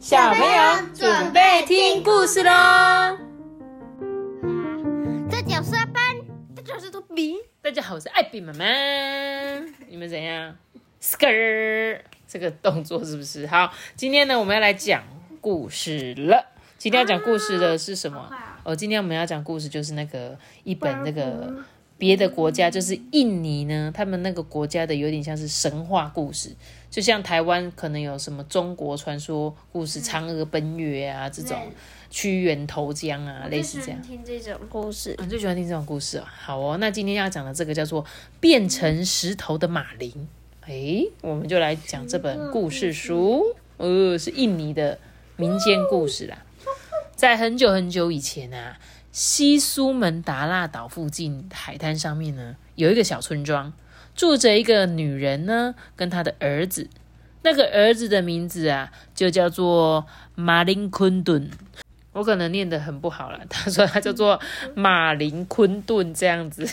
[0.00, 3.18] 小朋友准备听故事喽！
[5.30, 6.16] 这就是班，
[6.56, 7.36] 这就是托比。
[7.60, 8.64] 大家好，我是艾比妈妈。
[9.90, 10.56] 你们怎样
[11.02, 13.74] ？skr 这个动作是不是好？
[13.94, 15.02] 今天呢，我们要来讲
[15.42, 16.46] 故事了。
[16.78, 18.34] 今天要讲故事的是什么？
[18.64, 21.62] 哦，今天我们要讲故事就是那个一本那个
[22.00, 26.50] 别的国家，就是印尼呢，他们那个国家的有点像是神话故事，
[26.90, 31.58] 就像台湾可能有什么中国传说故事，嫦娥奔月啊这种，
[32.08, 34.00] 屈原投江啊，类似这样。
[34.00, 36.24] 听这种故事，你最喜欢听这种故事啊。
[36.26, 38.02] 好哦，那今天要讲的这个叫做
[38.40, 40.10] 变成石头的马林，
[40.66, 44.98] 诶，我们就来讲这本故事书，呃，是印尼的
[45.36, 46.38] 民间故事啦。
[47.14, 48.78] 在很久很久以前啊，
[49.12, 53.72] 西苏门答腊岛附近海滩上面呢，有一个小村庄，
[54.14, 56.88] 住着一个女人呢，跟她的儿子。
[57.42, 61.50] 那个儿子的名字啊，就叫做马林昆顿。
[62.12, 64.40] 我可能念得很不好了， 他说他叫做
[64.74, 66.68] 马林昆顿这样子。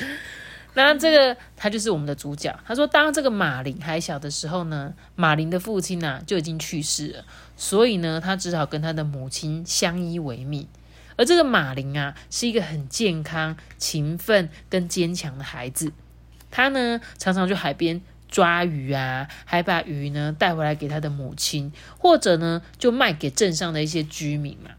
[0.74, 2.58] 那这个他就是我们的主角。
[2.66, 7.24] 他说，当这个马林还小的时候呢，马林的父亲呢就已经去世了，
[7.56, 10.66] 所以呢，他只好跟他的母亲相依为命。
[11.20, 15.92] 而这个马林啊，是一个很健康、勤奋跟坚强的孩子。
[16.50, 24.70] 他呢，常常去海边抓鱼啊，还把鱼呢带回来给他的母亲，或者呢，就卖给镇上的一些居民嘛。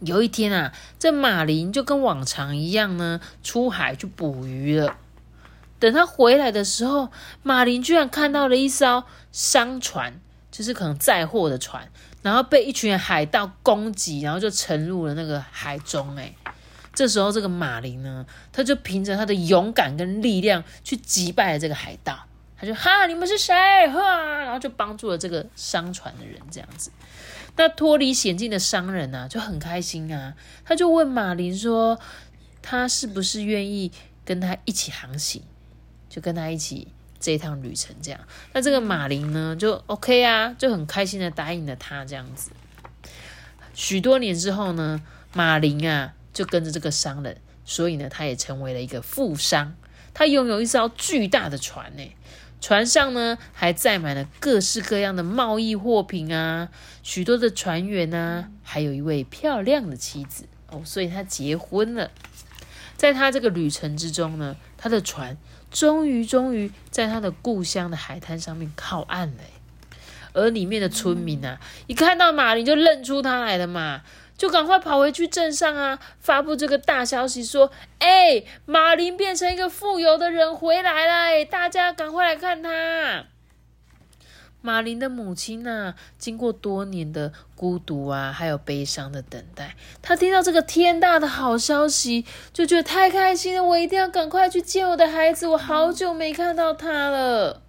[0.00, 4.96] 有一天啊，这马林就跟往常一样呢，出海去捕鱼了。
[5.78, 7.12] 等他回来的时候，
[7.44, 10.20] 马林居然看到了一艘商船，
[10.52, 11.88] 就是可能载货的船，
[12.22, 16.14] 然后被一群海盗攻击，然后就沉入了那个海中。
[16.14, 16.32] 哎，
[16.94, 22.26] 这时候这个马林呢，他就凭着他的勇敢跟力量去击败了这个海盗。
[22.56, 23.52] 他就哈，你们是谁？
[23.88, 26.92] 哈，然后就帮助了这个商船的人，这样子。
[27.56, 30.34] 那脱离险境的商人呢，就很开心啊。
[30.64, 31.98] 他就问马林说，
[32.62, 33.90] 他是不是愿意
[34.24, 35.42] 跟他一起航行？
[36.08, 36.88] 就跟他一起
[37.22, 38.20] 这一趟旅程，这样。
[38.52, 42.50] 那这个马林呢，就 OK 啊，就很开心的答应了他这样子。
[43.72, 45.00] 许多年之后呢，
[45.32, 49.74] 马林啊就跟着这个商人，所以呢，他也成为了一个富商。
[50.12, 52.12] 他拥有一艘巨大的船呢，
[52.60, 56.68] 船上呢还载满了各式各样的贸易货品啊，
[57.04, 62.10] 许多的船员啊，还有一位漂亮的妻子哦，所以他结婚了。
[62.96, 65.38] 在他这个旅程之中呢，他的船。
[65.72, 69.42] 终于，终于在他的故乡的海滩上面靠岸了。
[70.34, 74.02] 而里面的村民啊，一看到马林就认出他来了嘛，
[74.38, 83.24] 就赶快跑回去镇上啊，发布这个大消息说：“哎，马林变成一个富有的人回来了，大家赶快来看他。”
[84.62, 93.62] 马林的母亲呢，经过多年的孤独啊，还有悲伤的等待，她听到这个天大的好消息，就觉得太开心了。
[93.62, 97.60] 我一定要赶快去见我的孩子，我好久没看到他了。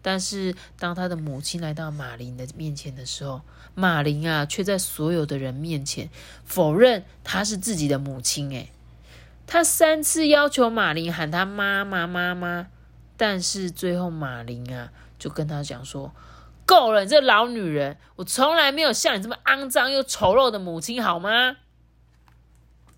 [0.00, 3.42] 但是，当他的母亲来到马林的面前的时候，
[3.74, 6.08] 马林啊，却在所有的人面前
[6.44, 8.50] 否认她是自己的母亲。
[8.50, 8.70] 诶，
[9.46, 12.68] 他三次要求马林喊他妈妈妈妈，
[13.16, 14.90] 但是最后马林啊。
[15.22, 16.12] 就跟他讲说，
[16.66, 21.58] 够了，你这老女人，我从来没有像你这么肮脏又丑陋的母亲，好吗？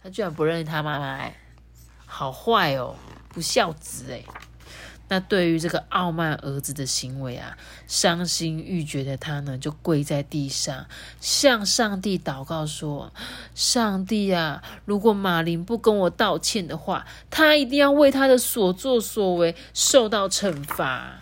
[0.00, 1.32] 他居然不认识他妈妈，
[2.06, 2.94] 好坏哦，
[3.30, 4.22] 不孝子哎。
[5.08, 10.86] 那对于这个傲慢儿子的行为啊，伤心欲绝的他呢，就跪在地上，
[11.20, 13.12] 向上帝祷告说
[13.52, 21.18] ：“上帝啊，如果马林不跟我道歉的话，他一定要为他的所作所为受到惩罚。”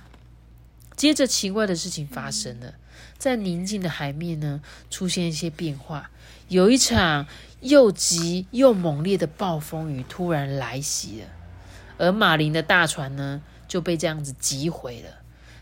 [1.01, 2.75] 接着，奇怪的事情发生了，
[3.17, 6.11] 在宁静的海面呢，出现一些变化。
[6.49, 7.27] 有一场
[7.61, 11.29] 又急又猛烈的暴风雨突然来袭了，
[11.97, 15.09] 而马林的大船呢，就被这样子击毁了。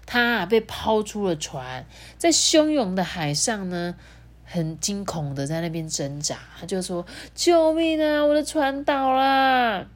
[0.04, 1.86] 他被抛出了船，
[2.16, 3.94] 在汹涌的海上呢，
[4.44, 6.36] 很惊恐的在那边挣扎。
[6.58, 7.06] 他就说
[7.36, 8.24] ：“救命啊！
[8.24, 9.86] 我的船倒了。”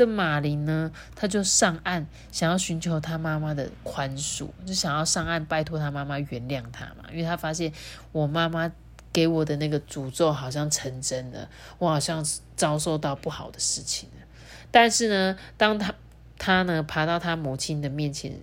[0.00, 7.70] 这马林呢，他就上岸，想要寻求他妈妈的宽恕，就想要上岸拜托他妈妈原谅他嘛，因为他发现
[8.10, 8.72] 我妈妈
[9.12, 12.24] 给我的那个诅咒好像成真了，我好像
[12.56, 14.26] 遭受到不好的事情了。
[14.70, 15.94] 但是呢，当他
[16.38, 18.40] 他呢爬到他母亲的面前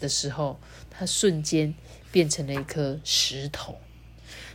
[0.00, 0.58] 的时候，
[0.90, 1.72] 他瞬间
[2.10, 3.78] 变成了一颗石头。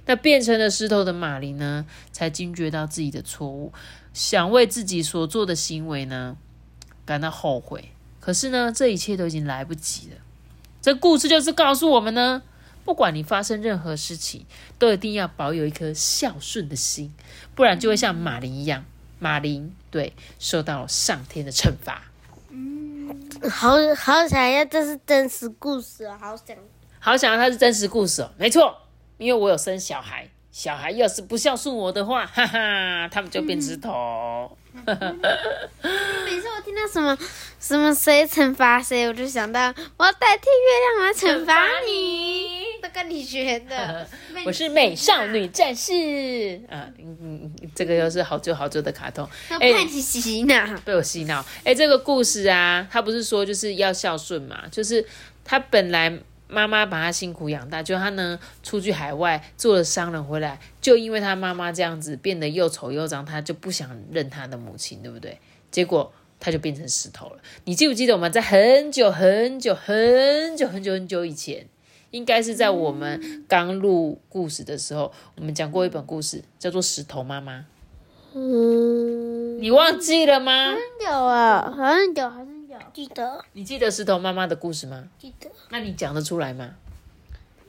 [0.06, 3.72] 那变成了石头的马林呢，才惊觉到自己的错误。
[4.14, 6.36] 想为自己所做的行为呢
[7.06, 10.18] 感到后悔，可是呢，这一切都已经来不及了。
[10.82, 12.42] 这故事就是告诉我们呢，
[12.84, 14.46] 不管你发生任何事情，
[14.78, 17.14] 都一定要保有一颗孝顺的心，
[17.56, 18.84] 不然就会像马林一样，
[19.20, 22.02] 马林对受到上天的惩罚。
[22.50, 23.18] 嗯
[23.50, 26.58] 好好想要，这是真实故事哦，好想。
[27.00, 28.76] 好想要它是真实故事哦，没错，
[29.22, 34.58] 因为我有生小孩，小孩要是不孝顺我的话， 哈哈，他们就变石头。
[34.74, 37.16] 每次我听到什么
[37.60, 44.08] 什么谁惩罚谁，我就想到我要代替月亮来惩罚你，都跟你学的。
[44.44, 45.92] 我是美少女战士
[46.68, 50.66] 啊，嗯嗯，嗯这个又是好久好久的卡通，要被你洗脑。
[50.84, 51.46] 被我洗脑。
[51.64, 55.06] 哎，这个故事啊，他不是说就是要孝顺嘛，就是
[55.44, 56.18] 他本来
[56.52, 65.40] 妈妈把他辛苦养大，就他呢出去海外做了商人回来，就因为他妈妈这样子变得又丑又脏，他就不想认他的母亲，对不对？
[65.72, 67.38] 结果他就变成石头了。
[67.64, 71.66] 你记不记得我们在很久很久很久很久很久以前，
[72.10, 77.60] 应该是在我们刚录故事的时候，我们讲过一本故事，叫做《石头妈妈》，
[78.34, 80.76] 嗯，你忘记了吗？
[81.00, 85.10] 有啊，好像有，好像有，记得，你记得石头妈妈的故事吗？
[85.20, 85.50] 记得。
[85.70, 86.76] 那你讲得出来吗？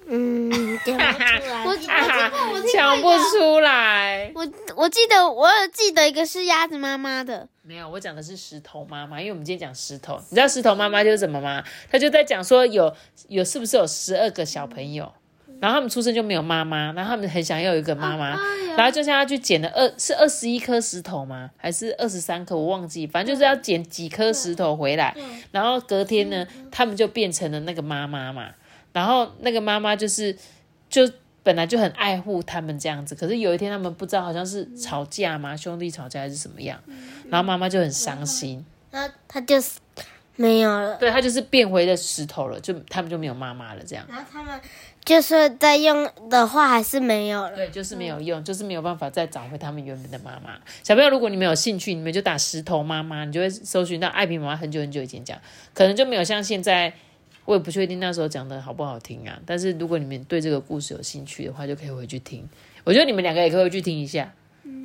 [0.06, 0.50] 嗯，
[0.84, 1.64] 讲不出来。
[1.66, 4.30] 我我哈哈我听讲不出来。
[4.34, 11.64] 我我记得，我有记得一个是鸭子妈妈的，没有，我讲的是石头妈妈，因为我们今天讲石头，你知道石头妈妈就是什么吗？
[11.90, 12.94] 她就在讲说有
[13.28, 15.12] 有是不是有十二个小朋友，
[15.62, 18.36] 然后他们出生就没有妈妈，然后他们很想要有一个妈妈，
[18.76, 21.48] 然后就像要去捡了二是二十一颗石头吗？
[21.56, 22.56] 还是二十三颗？
[22.56, 25.14] 我忘记，反正就是要捡几颗石头回来，
[25.52, 28.48] 然后隔天呢，他们就变成了那个妈妈嘛，
[28.92, 30.36] 然后那个妈妈就是
[30.90, 31.08] 就。
[31.44, 36.80] 本来就很爱护他们这样子，可是有一天他们不知道好像是吵架嘛，兄弟吵架还是什么样，
[37.28, 39.80] 然后妈妈就很伤心，然后它就是
[40.36, 40.96] 没有了。
[40.96, 44.04] 对他就是变回了石头了，就他们就没有妈妈了这样。
[44.08, 44.60] 然后他们
[45.04, 47.56] 就是在用的话，还是没有了。
[47.56, 50.58] 对，就是没有用，就是没有办法再找回他们原本的妈妈。
[50.82, 55.38] 小朋友，如果你们有兴趣，你们就打石头妈妈，你就会搜寻到艾比妈妈很久很久以前讲，
[55.74, 56.92] 可能就没有像现在，
[57.44, 59.38] 我也不确定那时候讲的好不好听啊。
[59.44, 62.48] 但是如果你们对这个故事有兴趣的话，就可以回去听。
[62.84, 64.32] 我觉得你们两个也可以回去听一下，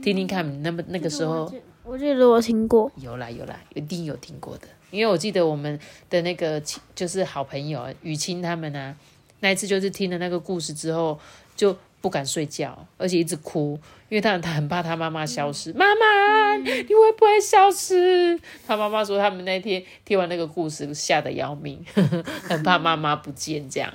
[0.03, 1.51] 听听看，那么那个时候
[1.87, 2.91] 我记得我听过。
[2.97, 5.79] 有啦有啦，一定有听过的，因为我记得我们
[6.09, 8.93] 的那个亲就是好朋友雨清他们啊，
[9.39, 11.17] 那一次就是听了那个故事之后
[11.55, 13.79] 就不敢睡觉，而且一直哭，
[14.09, 15.71] 因为他他很怕他妈妈消失。
[15.71, 18.37] 妈妈，你会不会消失？
[18.67, 21.85] 他妈妈说他们那天听完那个故事吓得要命，
[22.43, 23.93] 很怕妈妈不见这样。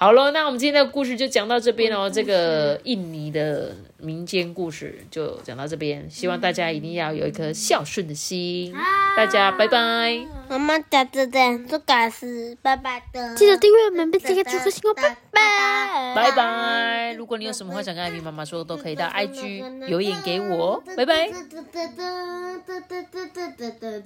[0.00, 2.08] 好了，那我们今天的故事就讲到这边哦。
[2.08, 8.72] 这个印尼的民间故事就讲到这边，希望大家一定要有一颗孝顺的心。
[9.16, 10.24] 大家拜拜。
[10.48, 13.34] 妈妈讲的的，这个是爸爸的。
[13.34, 17.12] 记得订阅我们，并且给出颗星哦，拜拜，拜拜！
[17.14, 21.04] 如果你有什么话想跟艾米妈妈说，都可以到 IG 留言给我拜。
[21.04, 21.28] 拜。